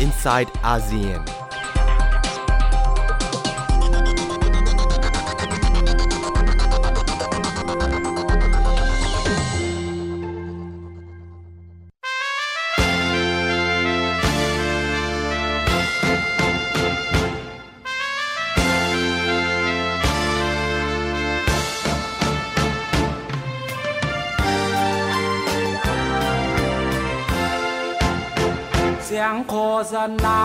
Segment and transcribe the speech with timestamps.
[0.00, 1.45] inside ASEAN.
[29.92, 30.42] ษณา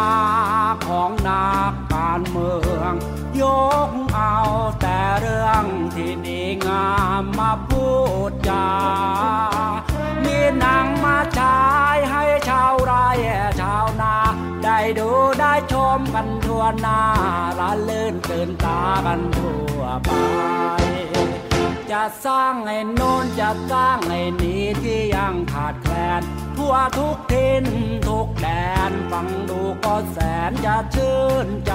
[0.88, 2.94] ของนักการเมือง
[3.42, 3.44] ย
[3.88, 4.40] กเอา
[4.82, 5.64] แต่เรื่อง
[5.96, 6.90] ที่ดีงา
[7.22, 7.86] มมาพู
[8.30, 8.68] ดจา
[10.24, 11.62] มีหนังมาฉา
[11.96, 13.08] ยให้ชาวไร่
[13.62, 14.16] ชาวนา
[14.64, 15.10] ได้ดู
[15.40, 17.02] ได้ชมกันทั่วหน้า
[17.60, 20.12] ละลื่นตื่นตากันทั่วไป
[21.92, 26.24] จะสร้างไอ้โน้นจะสร้างไอ้นี้ที่ยังขาดแคลน
[26.58, 27.66] ทั่วทุกทิน
[28.08, 28.48] ทุกแด
[28.90, 30.18] นฟังดูก็แส
[30.50, 31.74] นจะชื่นใจ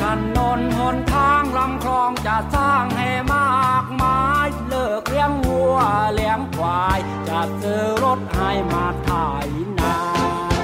[0.00, 0.02] ถ
[0.36, 5.78] นนหนทางลำคลองจะสร้างให้มากมายเลิกเลี้ยงวัว
[6.14, 9.46] เลี้ยงควาย จะซื้อรถให้มาถ่าย
[9.80, 9.98] นา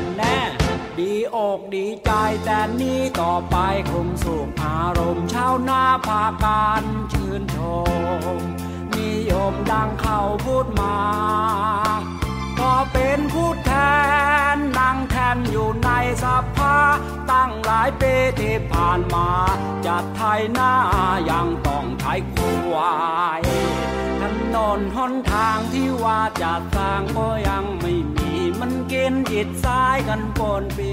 [0.01, 0.39] นแน่
[0.99, 2.11] ดีอกดีใจ
[2.45, 3.57] แต่นี้ต่อไป
[3.91, 7.59] คงสุขอารมณ์ชาวนาพาการชื่นช
[8.37, 8.39] ม
[8.97, 10.95] นิยมดังเขาพูดมา
[12.93, 13.73] เป็นผู้แท
[14.55, 15.91] นนั่งแทนอยู่ใน
[16.23, 16.27] ส
[16.57, 16.77] ภา
[17.31, 19.29] ตั้งหลายปีที่ผ่านมา
[19.87, 20.75] จะไทยหน้า
[21.31, 22.37] ยังต้องใช้ค
[22.71, 22.93] วา
[23.39, 23.43] ย
[24.21, 24.23] ถ
[24.55, 30.93] นนหนทางที่ว่าจะสร้างก็ยังไม่มีมันกินอิดทรายกันปนปี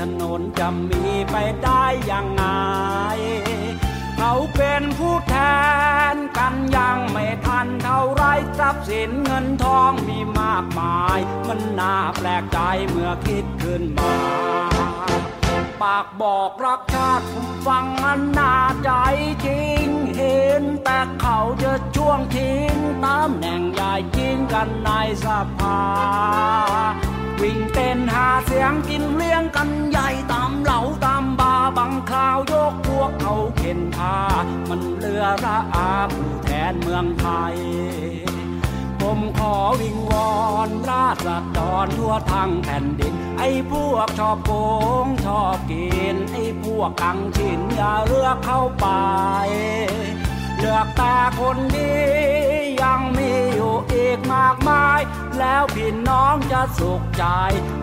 [0.00, 2.44] ถนนจะมีไปได้ยังไง
[4.16, 5.36] เขาเป็น ผู้แท
[6.14, 8.22] นกันยังไม่ทันเท่าไร
[8.58, 14.14] ทรัพย์สินเงินทองมีมากมาย มันน่าแปลกใจเมื่อคิดขึ้นมา
[15.82, 18.90] ปากบอกรักชาติผมฟังมันน่าใจ
[19.46, 22.74] จริงเห็นแต่เขาจะช่วงทิ้ง
[23.04, 24.90] ตำแหน่งใหญ่จริงกันใน
[25.24, 25.28] ส
[25.58, 25.80] ภา
[27.42, 34.16] วิ่งเต้นหาเสียงกินเลี้ยงกันใหญ่ตามเหล่าตามบาร์บังคราวยกพวกเขาเข็นพา
[34.68, 37.56] มันเรือระอาผู้แทนเมืองไทย
[39.00, 40.30] ผมขอวิงวอ
[40.68, 41.16] นราษ
[41.56, 44.52] ฎรทั่วทั้งแผ่นดิน ไอ้พวกชอบโก
[45.04, 48.86] งชอบกิน ไอ้พวกกังฉินอย่าเลือกเข้าไป
[50.58, 52.49] เลือกแต่คนดี
[53.92, 55.00] อีกมากมาย
[55.38, 57.24] แล้วพี่น้องจะสุขใจ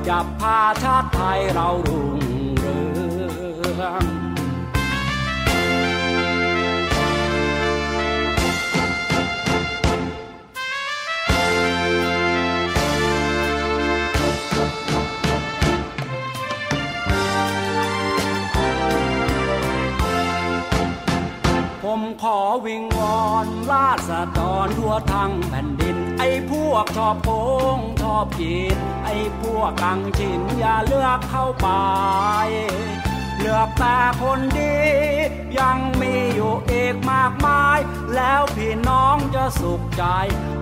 [0.08, 2.20] จะพาชาติไทยเรารุ่ง
[2.58, 2.80] เรื
[3.82, 4.06] อง
[21.84, 22.84] ผมขอวิง
[23.70, 27.30] วอนราษฎรทั่วทั้งแผ่นดิน ไอ้พวกชอบโก
[27.78, 31.68] งชอบกินไอ้พวกกังฉินอย่าเลือกเข้าไป
[33.40, 34.78] เลือกแต่คนดี
[35.60, 37.80] ยังมีอยู่อีกมากมาย
[38.16, 40.04] แล้วพี่น้องจะสุขใจ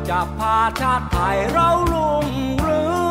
[0.09, 2.25] จะพาชาติไทยเรารุ่ง
[2.59, 3.04] เรือง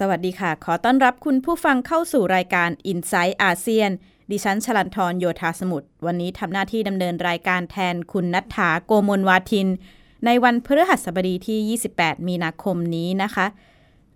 [0.00, 3.90] สวัสดีค่ะ ขอต้อนรับคุณผู้ฟังเข้าสู่รายการ i n s i ซต์อาเซียน
[4.30, 9.68] ดิฉันชลันทรโยธาสมุทร วันนี้ทำหน้าที่ดำเนินรายการแทนคุณนัฐถาโกมลวาทิน
[10.24, 13.46] ในวันพฤหัสบดีที่ 28 มีนาคมนี้นะคะ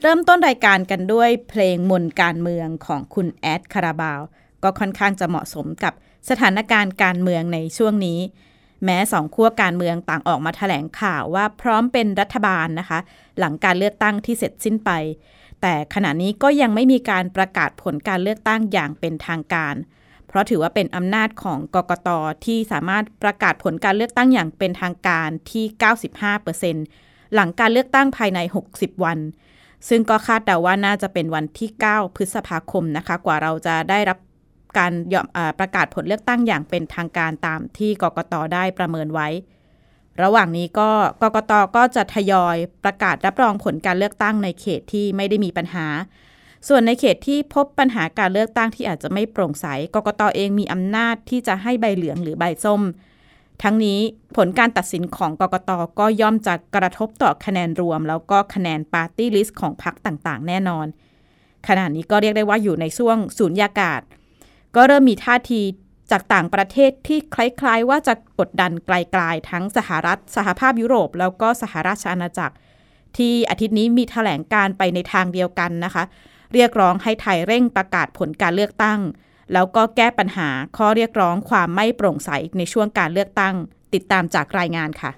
[0.02, 4.20] เริ่มต้นรายการกันด้วยเพลงมนการเมืองของคุณแอดคาราบาว
[4.62, 5.92] ก็ค่อนข้างจะเหมาะสมกับ
[6.28, 8.18] สถานการณ์การเมืองในช่วงนี้
[8.84, 12.98] แม้สองขั้วการเมืองต่างออกมาแถลงข่าวว่าพร้อมเป็นรัฐบาลนะคะ
[13.38, 14.92] หลังการเลือกตั้งที่เสร็จสิ้นไป
[15.62, 19.74] แต่ขณะนี้ก็ยังไม่มีการประกาศผลการเลือกตั้งอย่างเป็นทางการ
[20.28, 22.08] เพราะถือว่าเป็นอำนาจของกกต
[22.44, 25.64] ที่สามารถประกาศผลการเลือกตั้งอย่างเป็นทางการที่
[26.68, 28.38] 95%หลังการเลือกตั้งภายใน
[28.72, 29.18] 60 วัน
[29.88, 34.18] ซึ่งก็คาดเดาว่าน่าจะเป็นวันที่ 9 พฤษภาคมนะคะ กว่าเราจะได้รับ
[34.78, 34.92] การ
[35.58, 39.28] ประกาศผลเลือกตั้งอย่างเป็นทางการตามที่กกตได้ประเมินไว้
[40.24, 40.90] ระหว่างนี้ก็
[41.22, 45.86] กกตก็จะทยอยประกาศรับรองผลการเลือกตั้งในเขตที่ไม่ได้มีปัญหา
[46.68, 52.82] ส่วนในเขตที่พบปัญหาการเลือกตั้งที่อาจจะไม่โปร่งใส กกตเองมีอำนาจที่จะให้ใบเหลืองหรือใบส้ม
[53.62, 54.00] ทั้งนี้
[54.36, 60.86] ผลการตัดสินของกกตก็ย่อมจะกระทบต่อคะแนนรวม แล้วก็คะแนนปาร์ตี้ลิสต์ของพรรคต่างๆ แน่นอน
[61.68, 64.00] ขณะนี้ก็เรียกได้ว่าอยู่ในช่วงสูญญากาศ
[64.76, 65.60] ก็เริ่มมีท่าที
[66.10, 72.54] จากต่างประเทศที่คล้ายๆ ว่าจะกดดันไกลๆ ทั้งสหรัฐ สหภาพยุโรป แล้วก็สหราชอาณาจักร
[73.16, 76.04] ที่อาทิตย์นี้มีถแถลงการไปในทางเดียวกันนะคะ
[76.54, 79.00] เรียกร้องให้ไทยเร่งประกาศผลการเลือกตั้ง
[79.52, 83.54] แล้วก็แก้ปัญหาข้อเรียกร้องความไม่โปร่งใสในช่วงการเลือกตั้ง
[83.94, 85.10] ติดตามจากรายงานค่ะ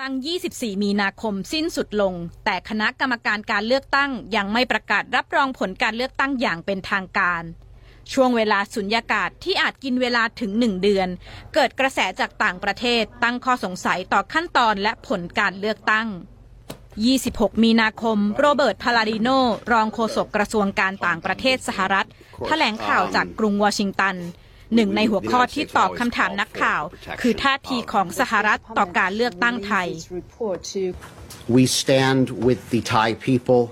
[0.00, 0.14] ตั้ง
[0.50, 2.14] 24 มีนาคมสิ้นสุดลง
[2.44, 7.42] แต่คณะกรรมการการเลือกตั้งยังไม่ประกาศรับรองผลการเลือกตั้งอย่างเป็นทางการ
[8.12, 11.08] ช่วงเวลาสุญญากาศที่อาจกินเวลาถึงหนึ่งเดือน
[11.54, 16.06] เกิดกระแสจากต่างประเทศตั้งข้อสงสัยต่อขั้นตอนและผลการเลือกตั้ง
[16.84, 19.28] 26 มีนาคม โรเบิร์ตพาลาดิโน
[19.72, 22.06] รองโฆษกกระทรวงการต่างประเทศสหรัฐ
[22.46, 24.16] แถลงข่าวจากกรุงวอชิงตัน
[24.74, 26.82] หนึ่งในหัวข้อที่ตอบคำถามนักข่าว
[27.20, 29.88] คือท่าทีของสหรัฐต่อการเลือกตั้งไทย
[31.56, 33.62] We stand with the Thai people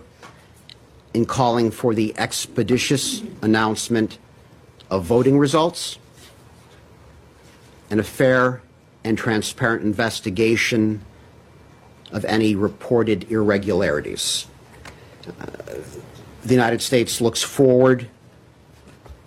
[1.18, 3.04] in calling for the expeditious
[3.48, 4.10] announcement
[4.90, 5.98] of voting results
[7.90, 8.62] and a fair
[9.04, 11.02] and transparent investigation
[12.12, 14.46] of any reported irregularities.
[15.26, 15.46] Uh,
[16.44, 18.08] the United States looks forward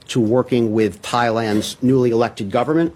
[0.08, 2.96] to working with Thailand's newly elected government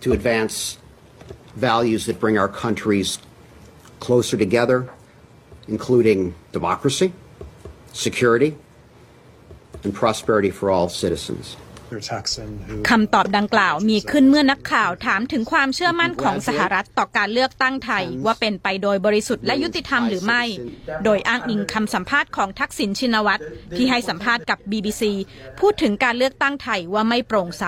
[0.00, 0.78] to advance
[1.54, 3.18] values that bring our countries
[4.00, 4.90] closer together,
[5.68, 7.12] including democracy,
[7.92, 8.56] security,
[9.84, 11.46] and prosperity for all citizens.
[12.90, 20.42] คำตอบดังกล่าวมีขึ้นเมื่อนักข่าวถามถึงความเชื่อมั่นของสหรัฐต่อการเลือกตั้งไทย ว่าเป็นไปโดยบริสุทธิ์และยุติธรรมหรือไม่
[21.04, 23.42] โดยอ้างอิงคำสัมภาษณ์ของทักษิณชินวัตร
[23.76, 25.02] ที่ให้สัมภาษณ์กับ BBC
[25.60, 27.64] พูดถึงการเลือกตั้งไทยว่าไม่โปร่งใส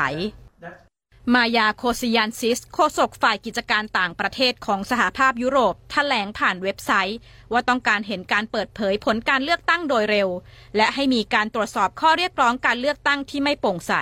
[1.34, 7.18] มายาโคซิยานซิช โฆษกฝ่ายกิจการต่างประเทศของสหภาพยุโรปแถลงผ่านเว็บไซต์
[7.52, 10.28] ว่าต้องการเห็นการเปิดเผยผลการเลือกตั้งโดยเร็ว
[10.76, 13.92] และให้มีการตรวจสอบข้อเรียกร้องการเลือกตั้งที่ไม่โปร่งใส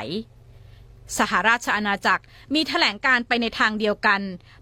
[1.18, 2.24] สหราชอาณาจักร
[2.54, 4.20] มีแถลงการณ์ไปในทางเดียวกัน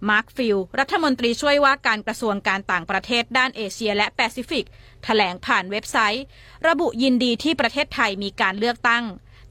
[0.09, 6.25] มาร์คฟิลด์รัฐมนตรีช่วยว่าการกระทรวงการต่างประเทศด้านเอเชียและแปซิฟิกแถลงผ่านเว็บไซต์
[6.69, 9.05] ระบุยินดีที่ประเทศไทยมีการเลือกตั้ง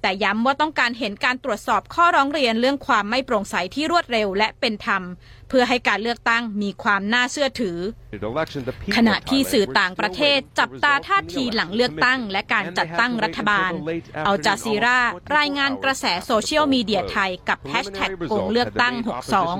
[0.05, 5.03] แต่ย้ำว่าต้องการเห็นการตรวจสอบข้อร้องเรียนเรื่องความไม่โปร่งใสที่รวดเร็วและเป็นธรรม
[5.53, 7.77] พื่อให้การเลือกตั้งมีความน่าเชื่อถือ
[8.97, 13.71] ขณะที่สื่อต่างประเทศจับตาท่าทีหลังเลือกตั้ง และการจัดตั้งรัฐบาล
[14.25, 14.99] เอาจาซีรา
[15.37, 18.93] รายงานกระแสโซเชียลมีเดียไทยกับแฮชแท็กโกงเลือกตั้ง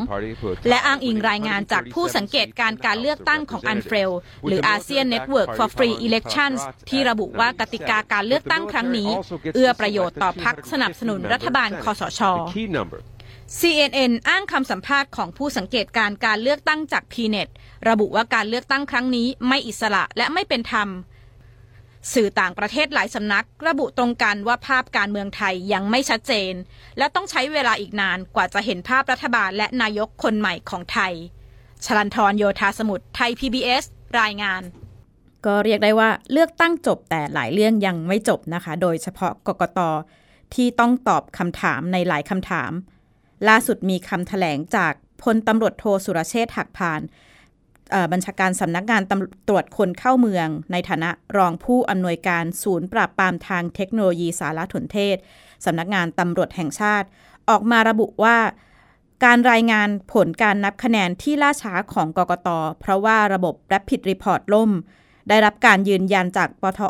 [0.01, 4.11] 62 และอ้างอิงรายงานจากผู้สังเกตการการเลือกตั้งของอันเฟล
[4.47, 9.09] หรือ ASEAN Network for Free Elections ที่ระบุว่ากติกาการเลือกตั้งครั้งนี้
[9.55, 12.21] เอื้อประโยชน์ต่อพรรคสนับสนุนรัฐบาลคอสช
[13.59, 17.49] CNN อ้างคำสัมภาษณ์ของผู้สังเกตการการเลือกตั้งจาก PNET
[17.89, 20.89] ระบุว่าการเลือกตั้งครั้งนี้ไม่อิสระและไม่เป็นธรรม
[22.13, 26.53] สื่อต่างประเทศหลายสำนัก ระบุตรงกันว่าภาพการเมืองไทยยังไม่ชัดเจน
[26.97, 31.13] และต้องใช้เวลาอีกนานกว่าจะเห็นภาพรัฐบาลและนายกคนใหม่ของไทย
[31.85, 33.83] ชลันทรโยธาสมุทรไทย PBS
[34.19, 34.61] รายงาน
[35.45, 39.79] ก็เรียกได้ว่าเลือกตั้งจบแต่หลายเรื่องยังไม่จบนะคะ โดยเฉพาะกกต
[40.53, 42.71] ที่ต้องตอบคำถามในหลายคำถาม
[43.49, 44.93] ล่าสุดมีคำถแถลงจาก
[45.23, 47.01] พลตำรวจโทสุรเชษฐ์หักพาน
[48.11, 49.13] บัญชาการสำนักงานต
[49.47, 55.17] ตรวจคนเข้าเมือง ในฐานะรองผู้อำนวยการศูนย์ปราบปรามทางเทคโนโลยีสารสนเทศ
[55.65, 57.07] สำนักงานตำรวจแห่งชาติ
[57.49, 58.37] ออกมาระบุว่า
[59.25, 64.71] การรายงานผลการนับคะแนนที่ล่าช้าของกกต เพราะว่าระบบ Rapid Report ล่ม
[65.29, 66.81] ได้รับการยืนยันจากปท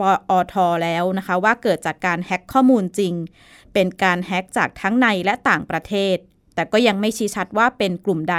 [0.00, 3.14] ปอทแล้วนะคะ ว่าเกิดจากการแฮ็กข้อมูลจริง
[3.72, 6.16] เป็นการแฮ็กจากทั้งในและต่างประเทศ
[6.54, 8.36] แต่ก็ยังไม่ชี้ชัดว่าเป็นกลุ่มใด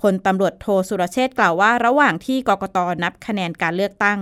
[0.00, 4.20] พลตำรวจโทสุรเชษกล่าวว่า ระหว่างที่กกตนับคะแนนการเลือกตั้ง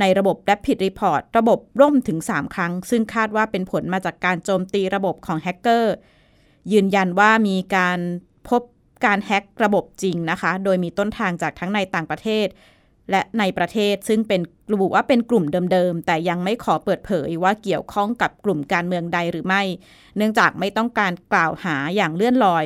[0.00, 5.94] ในระบบ Rapid Report ระบบร่มถึง 3 ครั้ง ซึ่งคาดว่าเป็นผลมาจากการโจมตีระบบของแฮกเกอร์
[6.72, 7.98] ยืนยันว่ามีการ
[8.48, 8.62] พบ
[9.04, 12.46] การแฮ็กระบบจริงนะคะ โดยมีต้นทางจากทั้งในต่างประเทศ
[13.10, 14.40] และในประเทศซึ่งเป็น
[14.72, 19.62] ระบุว่าเป็นกลุ่มเดิมๆ แต่ยังไม่ขอเปิดเผยว่าเกี่ยวข้องกับกลุ่มการเมืองใดหรือไม่
[20.16, 22.64] เนื่องจากไม่ต้องการกล่าวหาอย่างเลื่อนลอย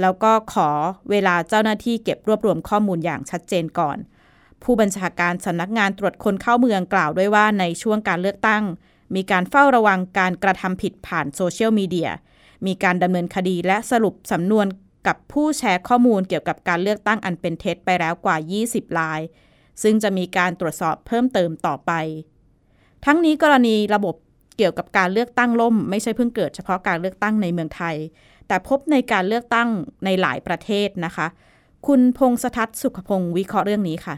[0.00, 0.68] แล้วก็ขอ
[1.10, 3.98] เวลาเจ้าหน้าที่เก็บรวบรวมข้อมูลอย่างชัดเจนก่อน
[4.62, 8.62] ผู้บัญชาการสำนักงานตรวจคนเข้าเมืองกล่าวด้วยว่าในช่วงการเลือกตั้ง
[9.14, 12.10] มีการเฝ้าระวังการกระทำผิดผ่านโซเชียลมีเดีย
[12.66, 14.66] มีการดำเนินคดีและสรุปสำนวน
[15.06, 18.36] กับผู้แชร์ข้อมูลเกี่ยวกับการเลือกตั้งอันเป็นเท็จไปแล้วกว่า
[18.68, 19.20] 20 ราย
[19.82, 21.92] ซึ่งจะมีการตรวจสอบเพิ่มเติมต่อไป
[23.04, 24.14] ทั้งนี้กรณีระบบ
[24.56, 27.96] เกี่ยวกับการเลือกตั้งล่ม ไม่ใช่เพิ่งเกิดเฉพาะการเลือกตั้งในเมืองไทย
[28.48, 29.68] แต่พบในการเลือกตั้ง
[30.04, 31.26] ในหลายประเทศนะคะ
[31.86, 34.16] คุณพงษทัศน์สุขพงศ์วิเคราะห์เรื่องนี้ค่ะ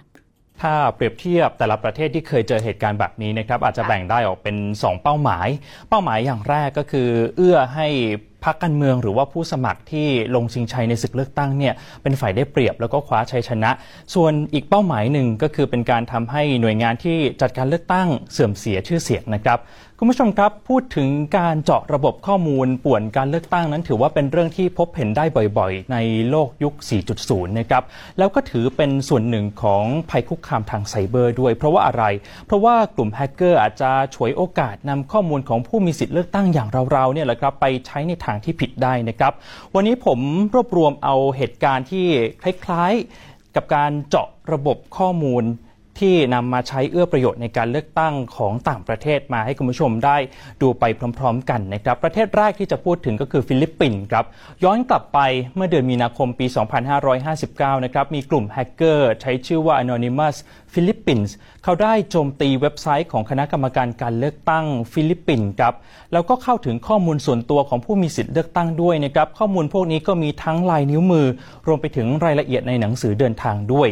[0.62, 5.48] ถ้าเปรียบเทียบแต่ละประเทศที่เคยเจอเหตุการณ์แบบนี้นะครับอาจจะแบ่งได้ออกเป็น 2 เป้าหมาย
[5.88, 7.88] เป้าหมายอย่างแรกก็คือ เอื้อให้
[8.44, 13.70] พรรคการเมืองหรือว่าผู้สมัครที่ลงชิงชัยในศึกเลือกตั้งเนี่ยเป็นฝ่ายได้เปรียบแล้วก็คว้าชัยชนะ
[14.14, 19.60] ส่วนอีกเป้าหมายหนึ่งก็คือเป็นการทำให้หน่วยงานที่จัดการเลือกตั้งเสื่อมเสียชื่อเสียงนะครับ
[19.98, 21.08] คุณผู้ชมครับพูดถึง
[21.38, 25.24] การเจาะระบบข้อมูลป่วนการเลือกตั้งนั้น ถือว่าเป็นเรื่องที่พบเห็นได้
[25.58, 25.96] บ่อยๆ ใน
[26.30, 26.74] โลกยุค
[27.16, 27.82] 4.0 นะครับ
[28.18, 32.04] แล้วก็ถือเป็นส่วนหนึ่งของภัยคุกคามทางไซเบอร์ด้วย เพราะว่าอะไร
[32.46, 39.32] เพราะว่ากลุ่มแฮกเกอร์อาจจะฉวยโอกาสนำข้อมูลของผู้มีสิทธิ์เลือกตั้งอย่างเราๆเนี่ยแหละครับไปใช้ในทางที่ผิดได้นะครับ
[39.74, 40.18] วันนี้ผม
[40.54, 42.06] รวบรวมเอาเหตุการณ์ที่
[42.42, 45.44] คล้ายๆ กับการเจาะระบบข้อมูล
[46.00, 50.16] ที่นำมาใช้เอื้อประโยชน์ในการเลือกตั้งของต่างประเทศมาให้คุณผู้ชมได้
[50.62, 50.84] ดูไป
[51.18, 54.24] พร้อม ๆ กันนะครับ ประเทศแรกที่จะพูดถึงก็คือฟิลิปปินส์ครับ
[54.64, 55.18] ย้อนกลับไป
[55.54, 56.46] เมื่อเดือนมีนาคมปี
[57.14, 60.36] 2559 นะครับ มีกลุ่มแฮกเกอร์ใช้ชื่อว่า Anonymous
[60.72, 61.30] Philippines
[61.64, 65.74] เขาได้โจมตีเว็บไซต์ของคณะกรรมการการเลือกตั้งฟิลิปปินส์ครับ
[66.12, 71.26] แล้วก็เข้าถึงข้อมูลส่วนตัวของผู้มีสิทธิ์เลือกตั้งด้วยนะครับ ข้อมูลพวกนี้ก็มีทั้งลายนิ้วมือ
[71.66, 73.90] รวมไปถึงรายละเอียดในหนังสือเดินทางด้วย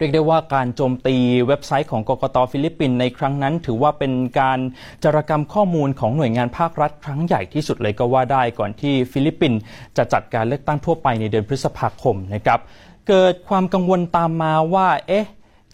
[0.00, 1.16] เรียกได้ว่าการโจมตี
[1.48, 4.58] เว็บไซต์ของกกตฟิลิปปินส์ในครั้งนั้น ถือว่าเป็นการ
[5.04, 9.60] จารกรรมข้อมูลของหน่วยงานภาครัฐครั้งใหญ่ที่สุดเลยก็ว่าได้ก่อนที่ฟิลิปปินส์
[9.96, 12.60] จะจัดการเลือกตั้งทั่วไปในเดือนพฤษภาคมนะครับ
[13.08, 15.26] เกิดความกังวลตามมาว่าเอ๊ะ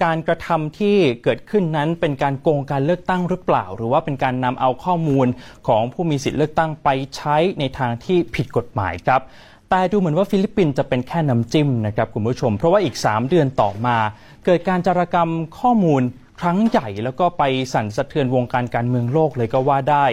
[0.04, 5.26] การกระทำที่เกิดขึ้นนั้นเป็นการโกงการเลือกตั้งหรือเปล่า หรือว่าเป็นการนำเอาข้อมูล
[5.68, 9.20] ของผู้มีสิทธิ์เลือกตั้งไปใช้ในทางที่ผิดกฎหมายครับ
[9.70, 13.96] แต่ดูเหมือนว่าฟิลิปปินส์จะเป็นแค่น้ำจิ้มนะครับคุณผู้ชม เพราะว่าอีก 3 เดือนต่อมา
[14.44, 16.02] เกิดการจารกรรมข้อมูล
[16.40, 17.42] ครั้งใหญ่แล้วก็ไป
[17.74, 20.06] สั่นสะเทือนวงการการเมืองโลกเลยก็ว่าได้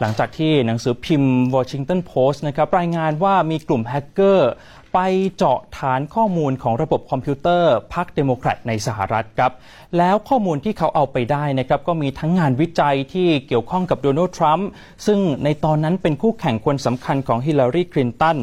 [0.00, 4.50] หลังจากที่หนังสือพิมพ์ Washington Post นะครับรายงานว่ามีกลุ่มแฮกเกอร์
[4.94, 4.98] ไป
[5.36, 9.52] เจาะฐานข้อมูลของระบบคอมพิวเตอร์พรรคเดโมแครตในสหรัฐครับ
[9.98, 14.68] แล้วข้อมูลที่เขาเอาไปได้นะครับ ก็มีทั้งงานวิจัยที่เกี่ยวข้องกับโดนัลด์ทรัมป์
[15.06, 18.38] ซึ่งในตอนนั้นเป็นคู่แข่งคนสำคัญของฮิลลารีคลินตัน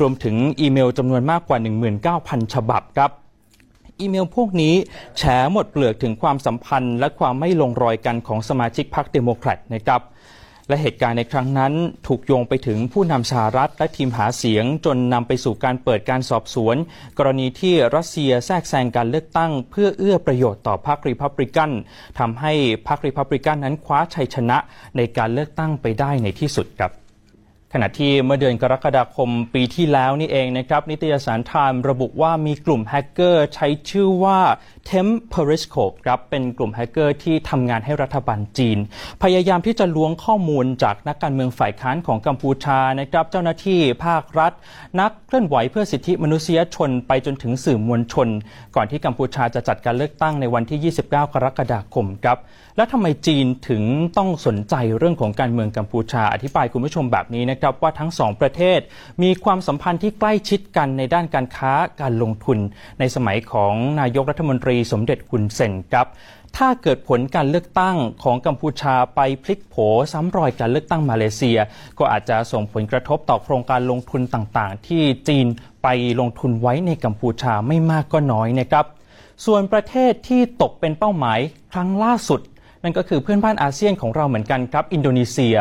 [0.00, 1.58] รวมถึงอีเมลจำนวนมากกว่า
[2.06, 3.12] 19,000 ฉบับครับ
[4.00, 4.74] อีเมลพวกนี้
[5.18, 5.22] แฉ
[5.52, 10.02] หมดเปลือกถึงความสัมพันธ์ และความไม่ลงรอยกันของสมาชิกพรรคเดโมแครตนะครับ
[10.68, 11.72] และเหตุการณ์ในครั้งนั้น
[12.06, 16.76] ถูกโยงไปถึงผู้นำสหรัฐและทีมหาเสียงจนนำไปสู่การเปิดการสอบสวน
[17.18, 21.70] กรณีที่รัสเซียแทรกแซงการเลือกตั้ง เพื่อเอื้อประโยชน์ต่อพรรครีพับลิกัน
[22.18, 22.52] ทำให้
[22.86, 24.58] พรรครีพับลิกันนั้นคว้าชัยชนะ
[24.96, 27.01] ในการเลือกตั้งไปได้ในที่สุดครับ
[27.74, 34.38] ขณะที่เมื่อเดือนกรกฎาคมปีที่แล้วนี่เองนะครับนิตยสารไทม์ระบุว่ามีกลุ่มแฮกเกอร์ใช้ชื่อว่า
[34.88, 38.78] Temp Periscope ครับเป็นกลุ่มแฮกเกอร์ที่ทำงานให้รัฐบาลจีน
[39.22, 44.52] พยายามที่จะล้วงข้อมูลจากนักการเมืองฝ่ายค้านของกัมพูชานะครับเจ้าหน้าที่ภาครัฐ
[45.00, 48.28] นักเคลื่อนไหวเพื่อสิทธิมนุษยชนไปจนถึงสื่อมวลชน
[48.76, 51.14] ก่อนที่กัมพูชาจะจัดการเลือกตั้งในวันที่ 29 ก
[51.44, 52.38] รกฎาคมครับ
[52.76, 53.82] แล้วทำไมจีนถึง
[54.18, 58.80] ต้องสนใจเรื่องของการเมืองกัมพูชา อธิบายคุณผู้ชมแบบนี้นะครับว่าทั้งสองประเทศ
[59.22, 62.58] มีความสัมพันธ์ที่ใกล้ชิดกันในด้านการค้าการลงทุน
[62.98, 66.06] ในสมัยของนายกรัฐมนตรีสมเด็จฮุนเซนครับ
[66.56, 69.74] ถ้าเกิดผลการเลือกตั้งของกัมพูชาไปพลิกโผ
[70.12, 71.58] ซ้ำรอยการเลือกตั้งมาเลเซีย
[71.98, 75.46] ก็อาจจะส่งผลกระทบต่อโครงการลงทุนต่างๆ ที่จีน
[75.82, 75.88] ไป
[76.20, 78.86] ลงทุนไว้ในกัมพูชาไม่มากก็น้อยนะครับ
[79.46, 81.38] ส่วนประเทศที่ตกเป็นเป้าหมาย
[81.72, 82.40] ครั้งล่าสุด
[82.82, 85.56] นั่นก็คือเพื่อนบ้านอาเซียนของเราเหมือนกันครับ อินโดนีเซีย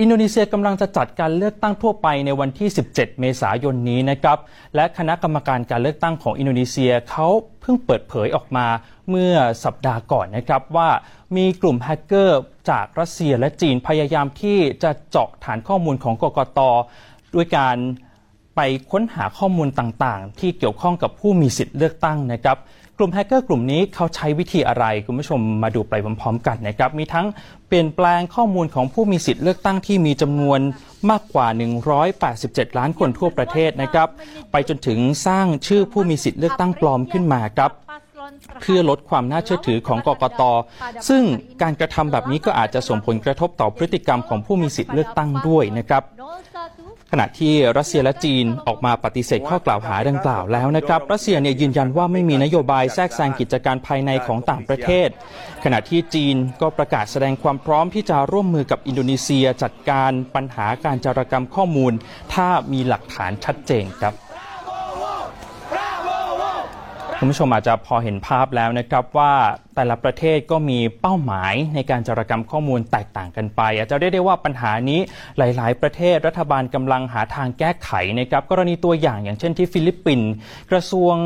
[0.00, 4.38] อินโดนีเซียกำลังจะจัดการเลือกตั้งทั่วไปในวันที่ 17 เมษายนนี้นะครับ
[4.76, 7.28] และคณะกรรมการการเลือกตั้งของอินโดนีเซียเขา
[7.60, 8.66] เพิ่งเปิดเผยออกมา
[9.10, 10.88] เมื่อสัปดาห์ก่อนนะครับว่า
[11.36, 16.58] มีกลุ่มแฮกเกอร์จากรัสเซียและจีนพยายามที่จะเจาะฐานข้อมูลของกกต
[17.34, 17.76] ด้วยการ
[18.56, 18.60] ไป
[18.90, 22.58] ค้นหาข้อมูลต่างๆ ที่เกี่ยวข้องกับผู้มีสิทธิ์เลือกตั้งนะครับ
[23.02, 27.26] ลุ่มแฮกเกอร์กลุ่มนี้เขาใช้วิธีอะไร คุณผู้ชมมาดูไปพร้อมๆกันนะครับ มีทั้ง
[27.68, 30.60] เปลี่ยนแปลงข้อมูลของผู้มีสิทธิ์เลือกตั้งที่มีจำนวน
[31.10, 31.46] มากกว่า
[32.12, 34.08] 187 ล้านคนทั่วประเทศนะครับ
[34.52, 37.70] ไปจนถึงสร้างชื่อผู้มีสิทธิ์เลือกตั้งปลอมขึ้นมาครับ
[38.60, 40.42] เพื่อลดความน่าเชื่อถือของกกต
[41.08, 41.22] ซึ่ง
[41.62, 46.02] การกระทำแบบนี้ก็อาจจะส่งผลกระทบต่อพฤติกรรมของผู้มีสิทธิ์เลือกตั้งด้วยนะครับ
[47.14, 55.08] ขณะที่รัสเซียและจีนออกมาปฏิเสธข้อกล่าวหาดังกล่าวแล้วนะครับ รัสเซียเนี่ยยืนยันว่าไม่มีนโยบายแทรกแซงกิจการภายในของต่างประเทศ
[55.64, 61.92] ขณะที่จีนก็ประกาศแสดงความพร้อมที่จะร่วมมือกับอินโดนีเซียจัดการปัญหาการจารกรรมข้อมูล
[62.34, 64.14] ถ้ามีหลักฐานชัดเจนครับ
[67.24, 69.32] คุณผู้ชมอาจจะพอเห็นภาพแล้วนะครับว่า
[69.74, 75.00] แต่ละประเทศก็มีเป้าหมายในการจารกรรมข้อมูลแตกต่างกันไป อาจจะเรียกได้ว่าปัญหานี้
[75.38, 80.30] หลาย ๆ ประเทศรัฐบาลกำลังหาทางแก้ไขนะครับกรณีตัวอย่างอย่างเช่นที่ฟิลิปปินส์
[80.70, 81.16] กระทรวง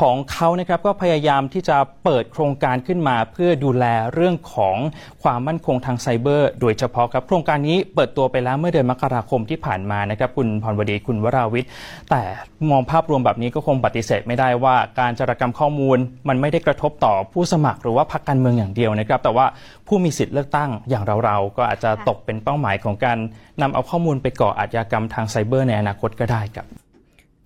[0.00, 3.84] ของเขานะครับก็พยายามที่จะเปิดโครงการขึ้นมาเพื่อดูแล
[4.14, 4.76] เรื่องของ
[5.22, 11.70] ความมั่นคงทางไซเบอร์ โดยเฉพาะครับโครงการนี้เปิดตัวไปแล้วเมื่อเดือนมกราคมที่ผ่านมานะครับคุณพรวดีคุณวราวิทย์
[12.10, 12.22] แต่
[12.70, 15.98] มองภาพรวมแบบนี้ก็คงปฏิเสธไม่ได้ว่าการจารกรรมข้อมูล
[16.28, 19.46] มันไม่ได้กระทบต่อผู้สมัครหรือว่าพรรคการเมืองอย่างเดียวนะครับ แต่ว่า
[19.86, 23.18] ผู้มีสิทธิ์เลือกตั้งอย่างเราๆก็อาจจะตกเป็นเป้าหมายของการ
[23.62, 26.66] นำเอาข้อมูลไปก่ออาชญากรรมทางไซเบอร์ในอนาคตก็ได้ครับ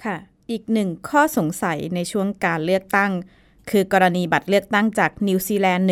[0.04, 0.16] ค่ะ
[0.50, 3.12] อีกหนึ่งข้อสงสัยในช่วงการเลือกตั้ง
[3.70, 5.86] คือกรณีบัตรเลือกตั้งจากนิวซีแลนด์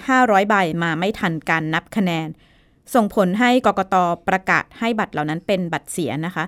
[0.00, 2.28] 1,500 ใบมาไม่ทันการนับคะแนน
[2.94, 3.94] ส่งผลให้กกต
[4.28, 6.44] ประกาศให้บัตรเหล่านั้นเป็นบัตรเสียนะคะ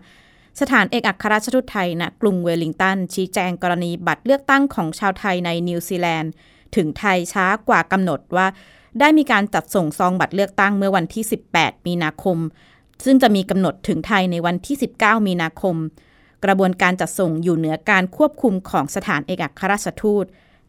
[0.61, 6.33] สถานเอกอัครราชทูตไทยณกรุงเวลลิงตัน ชี้แจงกรณีบัตรเลือกตั้งของชาวไทยในนิวซีแลนด์
[6.77, 8.47] ถึงไทยช้ากว่ากำหนดว่า
[9.01, 12.39] ได้มีการจัดส่งซองบัตรเลือกตั้งเมื่อวันที่ 18 มีนาคม
[13.05, 15.77] ซึ่งจะมีกำหนดถึงไทยในวันที่ 19 มีนาคม
[16.45, 20.25] กระบวนการจัดส่งอยู่เหนือการควบคุมของสถานเอกอัครราชทูต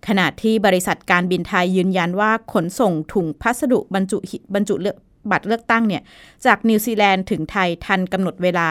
[0.08, 4.18] ขณะที่บริษัทการบินไทยยืนยันว่าขนส่งถุงพัสดุบรรจุ
[4.54, 4.98] บรรจุเลือก
[5.32, 6.02] บัตรเลือกตั้งเนี่ย
[6.46, 8.70] จากนิวซีแลนด์ถึงไทยทันกำหนดเวลา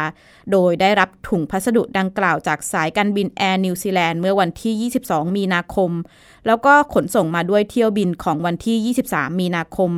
[0.52, 5.90] โดยได้รับถุงพัสดุดังกล่าวจากสายการบินแอร์นิวซีแลนด์เมื่อวันที่ 22 มีนาคม
[6.46, 9.90] แล้วก็ขนส่งมาด้วยเที่ยวบินของวันที่ 23 มีนาคม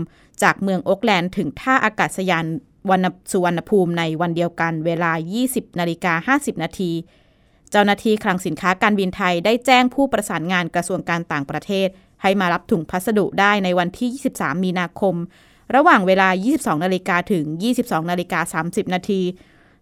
[0.43, 2.45] จากเมืองโอ๊กแลนด์ถึงท่าอากาศยาน
[2.91, 3.01] วัน
[3.33, 5.13] สุวรรณภูมิในวันเดียวกันเวลา
[5.45, 6.93] 20นาฬิกา50 นาที
[7.71, 11.89] เจ้าหน้าที่คลังสินค้าการบินไทยได้แจ้งผู้ประสานงานกระทรวงการต่างประเทศ
[12.23, 15.15] ให้มารับถุงพัสดุได้ในวันที่ 23 มีนาคม
[15.75, 17.45] ระหว่างเวลา 22นาฬิกาถึง
[17.79, 19.23] 22นาฬิกา30 นาที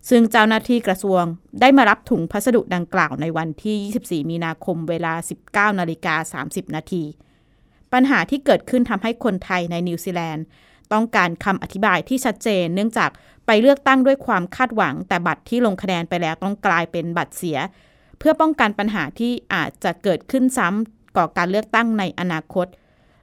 [0.08, 1.22] ซึ่งเจ้าหน้าที่กระทรวง
[1.60, 5.12] ได้มารับถุงพัสดุดังกล่าวในวันที่ 24 มีนาคมเวลา
[5.72, 7.04] 19นาฬิกา30 นาที
[7.92, 10.44] ปัญหาที่เกิดขึ้นทำให้คนไทยในนิวซีแลนด์
[10.92, 13.10] ต้องการคำอธิบายที่ชัดเจน เนื่องจาก
[13.46, 17.58] ไปเลือกตั้งด้วยความคาดหวัง แต่บัตรที่ลงคะแนนไปแล้วต้องกลายเป็นบัตรเสีย
[18.18, 22.66] เพื่อป้องกันปัญหาที่อาจจะเกิดขึ้นซ้ำต่อการเลือกตั้งในอนาคต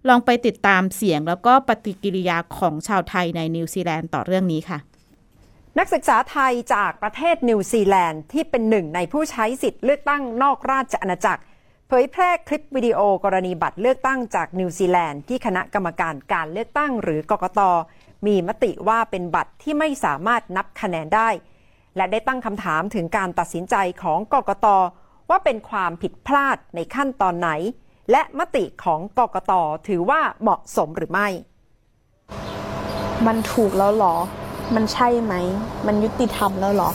[0.10, 4.80] ลองไปติดตามเสียงแล้วก็ปฏิกิริยาของชาวไทยในนิวซีแลนด์ต่อเรื่องนี้ค่ะ
[5.80, 11.42] นักศึกษาไทยจากประเทศนิวซีแลนด์ที่เป็นหนึ่งในผู้ใช้สิทธิ์เลือกตั้งนอกราชอาณาจักร
[11.96, 17.62] ผยแพร่คลิปวิดีโอกรณีบัตรเลือกตั้งจากนิวซีแลนด์ที่คณะกรรมการการเลือกตั้งหรือกกต
[18.28, 21.30] มีมติว่าเป็นบัตรที่ไม่สามารถนับคะแนนได้
[21.96, 24.68] และได้ตั้งคำถามถึงการตัดสินใจของกกต
[25.30, 27.50] ว่าเป็นความผิดพลาดในขั้นตอนไหน
[28.12, 29.54] และมติของกกต
[29.88, 31.28] ถือว่าเหมาะสมหรือไม่
[33.26, 34.16] มันถูกแล้วหรอ
[34.76, 35.34] มันใช่ไหม
[35.86, 36.90] มันยุติธรรมแล้วหรอ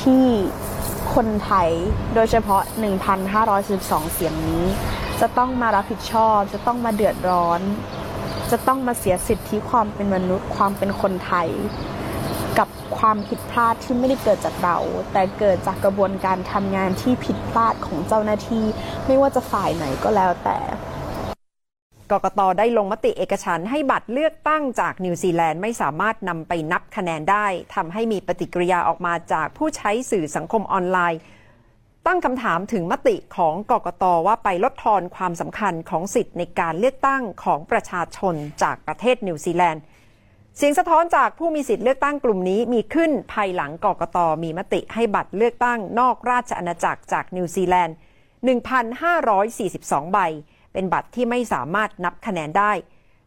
[0.00, 0.26] ที่
[1.14, 1.70] คนไทย
[2.14, 2.62] โดยเฉพาะ
[3.38, 4.64] 1,512 เสียงนี้
[5.20, 7.60] จะต้องมารับผิดชอบ จะต้องมาเดือดร้อน
[8.50, 11.48] จะต้องมาเสียสิทธิความเป็นมนุษย์ ความเป็นคนไทย
[12.58, 14.78] กับความผิดพลาดที่ไม่ได้เกิดจากเรา
[15.12, 18.64] แต่เกิดจากกระบวนการทำงานที่ผิดพลาดของเจ้าหน้าที่
[19.06, 20.58] ไม่ว่าจะฝ่ายไหนก็แล้วแต่
[22.12, 31.20] กกตได้ลงมติเอกฉันท์ให้บัตรเลือกตั้งจากนิวซีแลนด์ไม่สามารถนำไปนับคะแนนได้ทำให้มีปฏิกิริยาออกมาจากผู้ใช้สื่อสังคมออนไลน์
[32.06, 39.82] ตั้งคำถามถึงมติของกกตว่าไปลดทอนความสำคัญของสิทธิ์ในการเลือกตั้งของประชาชนจากประเทศนิวซีแลนด์
[40.56, 47.94] เสียงสะท้อนจากผู้มีสิทธิ์เลือกตั้งกลุ่มนี้มีขึ้นภายหลังกกตมีมติให้บัตรเลือกตั้งนอกราชอาณาจักรจากนิวซีแลนด์
[49.24, 50.18] 1,542 ใบ
[50.76, 52.72] เป็นบัตรที่ไม่สามารถนับคะแนนได้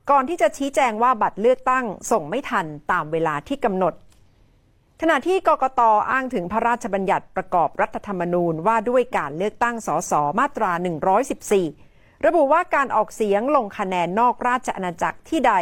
[0.09, 3.93] ก่อนที่จะชี้แจงว่าบัตรเลือกตั้งส่งไม่ทันตามเวลาที่กำหนด
[5.01, 5.81] ขณะที่กกต
[6.11, 10.71] อ้างถึงพระราชบัญญัติประกอบรัฐธรรมนูญว่าด้วยการเลือกตั้งสสมาตรา
[11.49, 15.53] 114 ระบุว่าการออกเสียงลงคะแนนนอกราชอาณาจักรที่ใด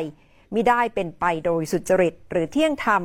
[0.54, 3.04] มิได้เป็นไปโดยสุจริตหรือเที่ยงธรรม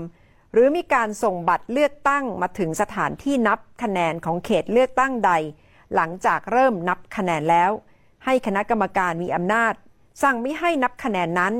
[0.52, 5.32] หรือมีการส่งบัตรเลือกตั้งมาถึงสถานที่นับคะแนนของเขตเลือกตั้งใด
[5.94, 7.72] หลังจากเริ่มนับคะแนนแล้ว
[8.24, 9.74] ให้คณะกรรมการมีอำนาจ
[10.22, 11.54] สั่งไม่ให้นับคะแนนนั้น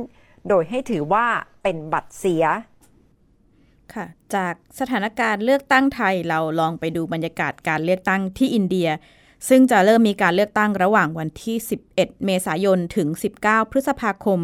[0.48, 1.27] โดยให้ถือว่า
[1.62, 2.44] เป็นบัตรเสีย
[3.94, 8.88] ค่ะจากสถานการณ์เลือกตั้งไทยเราลองไปดูบรรยากาศการเลือกตั้งที่อินเดีย
[9.48, 11.57] ซึ่งจะเริ่มมีการเลือกตั้งระหว่างวันที่
[11.90, 11.94] 11
[12.25, 13.09] เมษายนถึง
[13.42, 14.40] 19 พฤษภาคม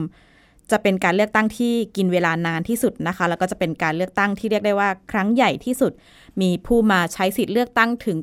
[0.71, 5.93] จะเป็นการเลือกตั้งที่กินเวลานานที่สุดนะคะ แล้วก็จะเป็นการเลือกตั้งที่เรียกได้ว่าครั้งใหญ่ที่สุด
[6.41, 8.19] มีผู้มาใช้สิทธิ์เลือกตั้งถึง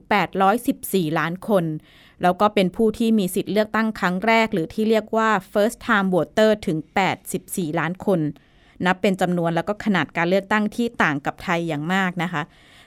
[0.55, 1.65] 814 ล้านคน
[2.21, 6.77] แล้วก็เป็นผู้ที่มีสิทธิ์เลือกตั้งครั้งแรก หรือที่เรียกว่า first time voter ถึง
[7.27, 8.19] 84 ล้านคน
[8.85, 12.43] นับเป็นจำนวนแล้วก็ขนาดการเลือกตั้งที่ต่างกับไทยอย่างมากนะคะ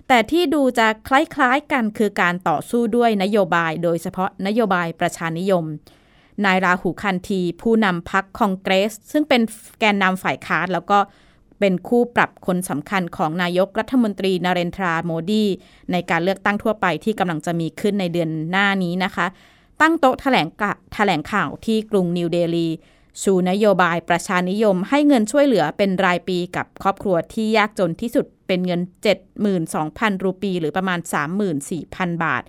[0.08, 5.64] แต่ที่ดูจะคล้ายๆกันคือการต่อสู้ด้วยนโยบาย โดยเฉพาะนโยบายประชานิยม
[6.44, 9.42] นายราหูคันที ผู้นำพักคองเกรส ซึ่งเป็น
[9.81, 10.98] แกนนำฝ่ายค้านแล้วก็
[11.61, 15.44] เป็นคู่ปรับคนสำคัญของนายกรัฐมนตรีนเรนทราโมดี
[15.92, 19.27] ในการเลือกตั้งทั่วไปที่กำลังจะมีขึ้นในเดือนหน้านี้นะคะ
[19.81, 22.68] ตั้งโต๊ะแถลงกะแถลงข่าวที่กรุงนิวเดลี
[23.22, 28.81] ชูนโยบายประชานิยมให้เงินช่วยเหลือเป็นรายปีกับครอบครัวที่ยากจนที่สุดเป็นเงิน
[29.53, 30.98] 72,000 รูปี หรือประมาณ
[31.61, 32.42] 34,000 บาท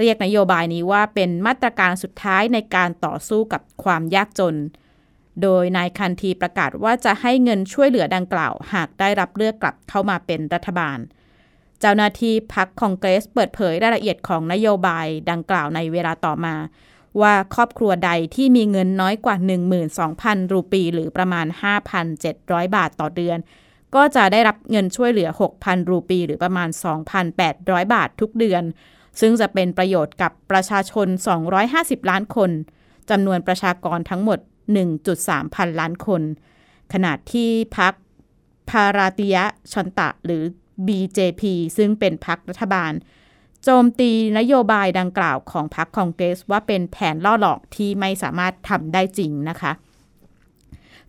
[0.00, 4.56] เรียกนโยบายนี้ว่าเป็นมาตรการสุดท้ายในการต่อสู้กับความยากจน
[5.42, 10.98] โดยนายคันทีประกาศว่าจะให้เงินช่วยเหลือดังกล่าว หากได้รับเลือกกลับเข้ามาเป็นรัฐบาล
[11.80, 16.54] เจ้าหน้าที่พักคองเกรสเปิดเผยรายละเอียดของนโยบายดังกล่าวในเวลาต่อมา
[17.20, 19.36] ว่าครอบครัวใดที่มีเงินน้อยกว่า
[19.94, 21.46] 12,000 รูปี หรือประมาณ
[22.10, 23.38] 5,700 บาทต่อเดือน
[23.94, 25.28] ก็จะได้รับเงินช่วยเหลือ
[25.60, 26.68] 6,000 รูปี หรือประมาณ
[27.30, 28.62] 2,800 บาททุกเดือน
[29.20, 31.08] ซึ่งจะเป็นประโยชน์กับประชาชน
[31.58, 32.50] 250 ล้านคน
[33.10, 34.38] จำนวนประชากรทั้งหมด
[34.96, 36.22] 1.3 พันล้านคน
[36.92, 37.92] ขณะที่พัก
[38.70, 40.42] พาราติยะชนตะหรือ
[40.86, 41.42] BJP
[41.76, 42.92] ซึ่งเป็นพักรัฐบาล
[43.64, 49.72] โจมตีนโยบายดังกล่าวของพรรคคองเกรสว่าเป็นแผนล่อหลอกที่ไม่สามารถทำได้จริงนะคะ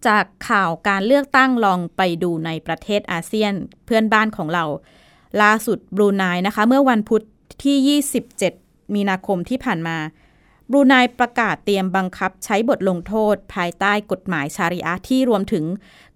[0.08, 3.54] จากข่าวการเลือกตั้งลองไปดูในประเทศอาเซียน
[3.86, 4.65] เพื่อนบ้านของเรา
[5.41, 7.24] ล่าสุดบรูไนนะคะ เมื่อวันพุธ
[7.63, 7.99] ที่
[8.39, 9.97] 27 มีนาคมที่ผ่านมา
[10.71, 15.65] บรูไนประกาศเตรียมบังคับใช้บทลงโทษ ภายใต้กฎหมายชาริอะที่รวมถึง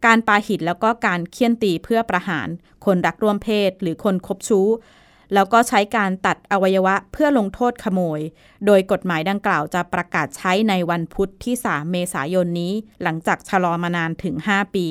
[0.05, 2.47] การปาหินแล้วก็การเคี่ยนตีเพื่อประหาร
[2.85, 4.67] คนรักร่วมเพศหรือคนคบชู้
[5.33, 8.19] แล้วก็ใช้การตัดอวัยวะเพื่อลงโทษขโมย
[8.65, 14.87] โดยกฎหมายดังกล่าวจะประกาศใช้ในวันพุธที่ 3 เมษายนนี้ หลังจากชะลอมานานถึง 5 ปี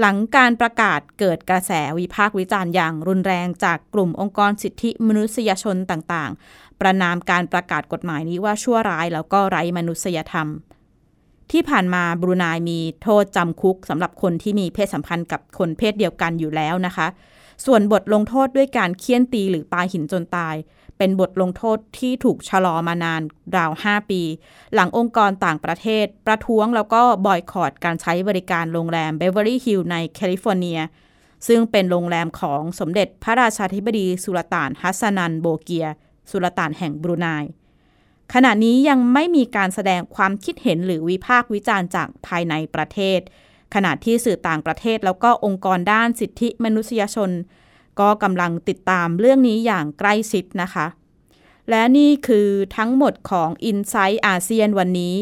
[0.00, 10.48] หลังการประกาศเกิดกระแสวิพากษ์วิจารณ์อย่างรุนแรงจากกลุ่มองค์กรสิทธิมนุษยชนต่างๆ ประณามการประกาศกฎหมายนี้ว่าชั่วร้ายแล้วก็ไร้มนุษยธรรม
[11.52, 17.06] ที่ผ่านมาบรูไนมีโทษจำคุกสำหรับคนที่มีเพศสัมพันธ์กับคนเพศเดียวกันอยู่แล้วนะคะ
[17.66, 20.54] ส่วนบทลงโทษด้วยการเฆี่ยนตีหรือปาหินจนตาย
[20.98, 23.22] เป็นบทลงโทษที่ถูกชะลอมานาน
[23.56, 24.22] ราว 5 ปี
[24.74, 30.80] หลังองค์กรต่างประเทศ ประท้วงแล้วก็บอยคอตการใช้บริการโรงแรมเบเวอร์ลีฮิลส์ในแคลิฟอร์เนีย
[31.48, 35.86] ซึ่งเป็นโรงแรมของสมเด็จพระราชาธิบดีสุลต่านฮัสซันันโบเกีย
[36.30, 37.26] สุลต่านแห่งบรูไน
[38.34, 43.20] ขณะนี้ยังไม่มีการแสดงความคิดเห็นหรือวิพากษ์วิจารณ์จากภายในประเทศ
[43.74, 47.30] ขณะที่สื่อต่างประเทศแล้วก็องค์กรด้านสิทธิมนุษยชน
[48.00, 50.86] ก็กำลังติดตามเรื่องนี้อย่างใกล้ชิดนะคะ
[51.70, 55.16] และนี่คือทั้งหมดของ i n s i ซต์อาเซียนวันนี้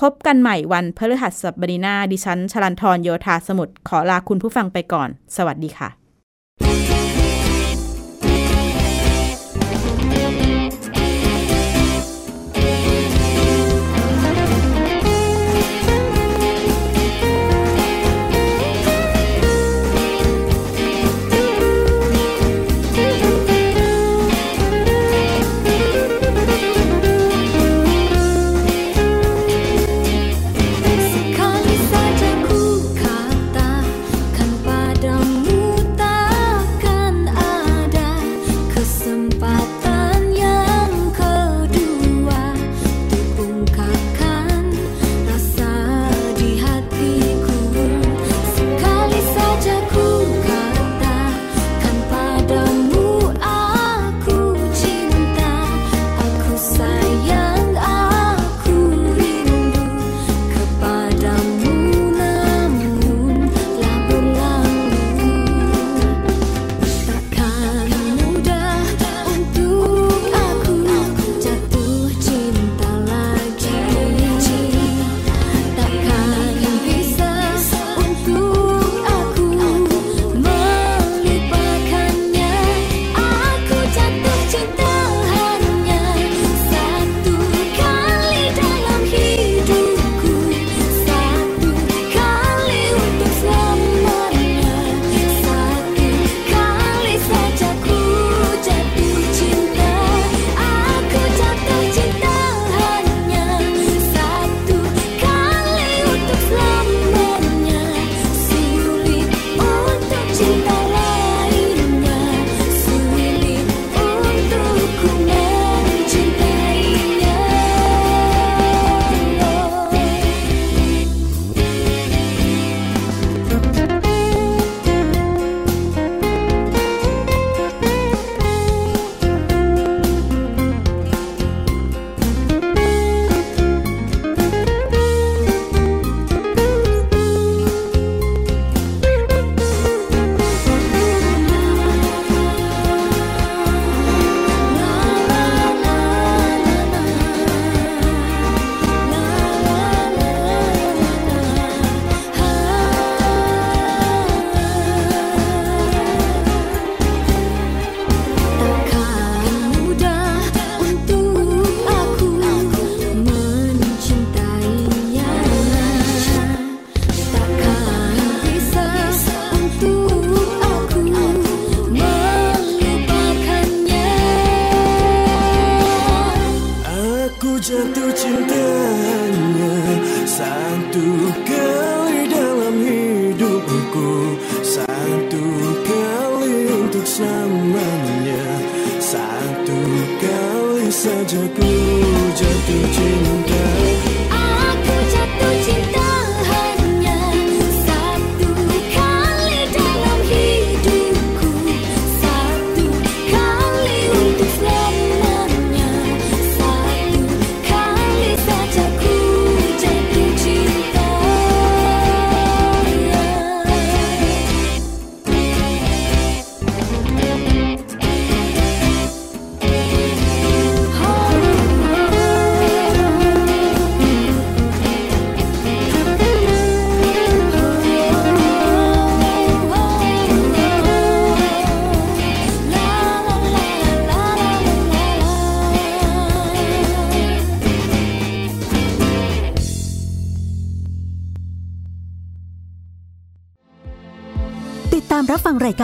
[0.00, 5.88] พบกันใหม่วันพฤหัสบดีหน้าดิฉันชลันทรโยธาสมุทรขอลาคุณผู้ฟังไปก่อน สวัสดีค่ะ